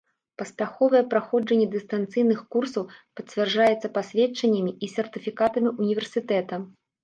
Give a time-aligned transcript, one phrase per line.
[0.41, 2.87] Паспяховае праходжанне дыстанцыйных курсаў
[3.19, 6.55] пацвярджаецца пасведчаннямі і сертыфікатамі універсітэта.